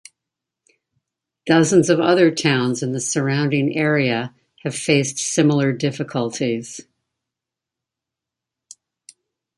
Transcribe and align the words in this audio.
Dozens 1.45 1.87
of 1.91 1.99
other 1.99 2.31
towns 2.31 2.81
in 2.81 2.91
the 2.91 2.99
surrounding 2.99 3.77
area 3.77 4.33
have 4.63 4.73
faced 4.73 5.19
similar 5.19 5.71
difficulties. 5.73 6.87